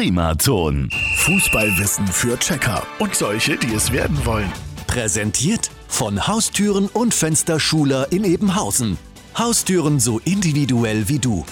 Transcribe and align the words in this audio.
Primaton. 0.00 0.88
Fußballwissen 1.16 2.06
für 2.06 2.38
Checker 2.38 2.82
und 3.00 3.14
solche, 3.14 3.58
die 3.58 3.74
es 3.74 3.92
werden 3.92 4.24
wollen. 4.24 4.50
Präsentiert 4.86 5.70
von 5.88 6.26
Haustüren 6.26 6.86
und 6.86 7.12
Fensterschuler 7.12 8.10
in 8.10 8.24
Ebenhausen. 8.24 8.96
Haustüren 9.36 10.00
so 10.00 10.18
individuell 10.24 11.06
wie 11.10 11.18
du. 11.18 11.44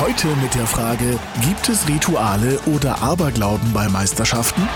Heute 0.00 0.28
mit 0.40 0.54
der 0.54 0.66
Frage, 0.66 1.18
gibt 1.46 1.68
es 1.68 1.86
Rituale 1.86 2.58
oder 2.74 3.02
Aberglauben 3.02 3.74
bei 3.74 3.90
Meisterschaften? 3.90 4.66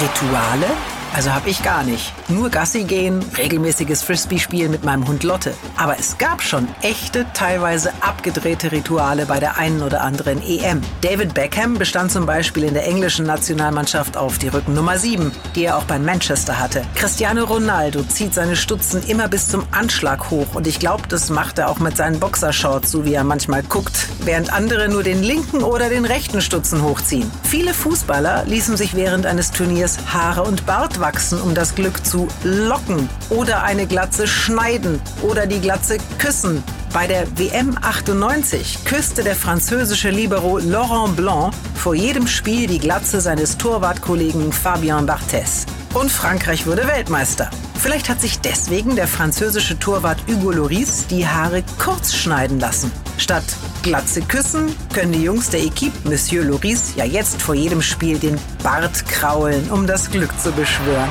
Rituale? 0.00 0.68
Also 1.14 1.34
hab 1.34 1.46
ich 1.46 1.62
gar 1.62 1.84
nicht. 1.84 2.10
Nur 2.28 2.48
Gassi 2.48 2.84
gehen, 2.84 3.22
regelmäßiges 3.36 4.02
Frisbee-Spielen 4.02 4.70
mit 4.70 4.82
meinem 4.82 5.06
Hund 5.06 5.24
Lotte. 5.24 5.52
Aber 5.76 5.98
es 5.98 6.16
gab 6.16 6.42
schon 6.42 6.66
echte, 6.80 7.26
teilweise 7.34 7.92
abgedrehte 8.00 8.72
Rituale 8.72 9.26
bei 9.26 9.38
der 9.38 9.58
einen 9.58 9.82
oder 9.82 10.00
anderen 10.00 10.42
EM. 10.42 10.80
David 11.02 11.34
Beckham 11.34 11.74
bestand 11.74 12.12
zum 12.12 12.24
Beispiel 12.24 12.64
in 12.64 12.72
der 12.72 12.86
englischen 12.86 13.26
Nationalmannschaft 13.26 14.16
auf 14.16 14.38
die 14.38 14.48
Rücken 14.48 14.72
Nummer 14.72 14.96
7, 14.96 15.32
die 15.54 15.64
er 15.64 15.76
auch 15.76 15.84
bei 15.84 15.98
Manchester 15.98 16.58
hatte. 16.58 16.82
Cristiano 16.94 17.44
Ronaldo 17.44 18.02
zieht 18.04 18.32
seine 18.32 18.56
Stutzen 18.56 19.02
immer 19.06 19.28
bis 19.28 19.48
zum 19.48 19.64
Anschlag 19.70 20.30
hoch 20.30 20.54
und 20.54 20.66
ich 20.66 20.78
glaube, 20.78 21.08
das 21.08 21.28
macht 21.28 21.58
er 21.58 21.68
auch 21.68 21.78
mit 21.78 21.94
seinen 21.94 22.20
Boxershorts, 22.20 22.90
so 22.90 23.04
wie 23.04 23.12
er 23.12 23.24
manchmal 23.24 23.62
guckt, 23.62 24.08
während 24.24 24.50
andere 24.50 24.88
nur 24.88 25.02
den 25.02 25.22
linken 25.22 25.62
oder 25.62 25.90
den 25.90 26.06
rechten 26.06 26.40
Stutzen 26.40 26.82
hochziehen. 26.82 27.30
Viele 27.42 27.74
Fußballer 27.74 28.44
ließen 28.46 28.78
sich 28.78 28.94
während 28.94 29.26
eines 29.26 29.50
Turniers 29.50 29.98
Haare 30.10 30.44
und 30.44 30.64
Bart 30.64 31.01
wachsen, 31.02 31.38
um 31.42 31.54
das 31.54 31.74
Glück 31.74 32.06
zu 32.06 32.28
locken 32.42 33.10
oder 33.28 33.62
eine 33.62 33.86
Glatze 33.86 34.26
schneiden 34.26 34.98
oder 35.20 35.46
die 35.46 35.60
Glatze 35.60 35.98
küssen. 36.18 36.64
Bei 36.94 37.06
der 37.06 37.26
WM 37.38 37.76
98 37.82 38.86
küsste 38.86 39.22
der 39.22 39.36
französische 39.36 40.08
Libero 40.08 40.58
Laurent 40.58 41.16
Blanc 41.16 41.52
vor 41.74 41.94
jedem 41.94 42.26
Spiel 42.26 42.66
die 42.66 42.78
Glatze 42.78 43.20
seines 43.20 43.58
Torwartkollegen 43.58 44.52
Fabien 44.52 45.04
Barthez. 45.04 45.66
Und 45.92 46.10
Frankreich 46.10 46.66
wurde 46.66 46.86
Weltmeister. 46.86 47.50
Vielleicht 47.82 48.08
hat 48.08 48.20
sich 48.20 48.38
deswegen 48.38 48.94
der 48.94 49.08
französische 49.08 49.76
Torwart 49.76 50.20
Hugo 50.28 50.52
Loris 50.52 51.04
die 51.08 51.26
Haare 51.26 51.64
kurz 51.80 52.14
schneiden 52.14 52.60
lassen. 52.60 52.92
Statt 53.18 53.42
Glatze 53.82 54.22
küssen 54.22 54.72
können 54.92 55.10
die 55.10 55.24
Jungs 55.24 55.50
der 55.50 55.64
Equipe 55.64 56.08
Monsieur 56.08 56.44
Loris 56.44 56.92
ja 56.94 57.04
jetzt 57.04 57.42
vor 57.42 57.56
jedem 57.56 57.82
Spiel 57.82 58.20
den 58.20 58.38
Bart 58.62 59.04
kraulen, 59.08 59.68
um 59.72 59.84
das 59.84 60.08
Glück 60.12 60.30
zu 60.40 60.52
beschwören. 60.52 61.08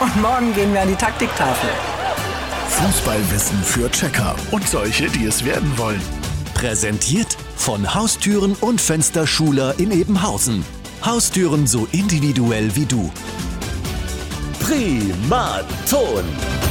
Und 0.00 0.20
morgen 0.20 0.52
gehen 0.52 0.72
wir 0.72 0.82
an 0.82 0.88
die 0.88 0.96
Taktiktafel. 0.96 1.70
Fußballwissen 2.70 3.62
für 3.62 3.88
Checker 3.92 4.34
und 4.50 4.68
solche, 4.68 5.08
die 5.10 5.26
es 5.26 5.44
werden 5.44 5.78
wollen. 5.78 6.02
Präsentiert 6.54 7.36
von 7.54 7.94
Haustüren 7.94 8.56
und 8.60 8.80
Fensterschuler 8.80 9.78
in 9.78 9.92
Ebenhausen. 9.92 10.64
Haustüren 11.04 11.68
so 11.68 11.86
individuell 11.92 12.74
wie 12.74 12.86
du. 12.86 13.12
Primaton. 14.70 16.69